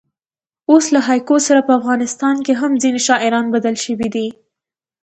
اوس 0.69 0.85
له 0.93 0.99
هایکو 1.07 1.37
سره 1.47 1.59
په 1.67 1.71
افغانستان 1.79 2.35
کښي 2.45 2.53
هم 2.61 2.71
ځیني 2.81 3.01
شاعران 3.07 3.45
بلد 3.53 3.75
سوي 3.85 4.07
دي. 4.15 4.27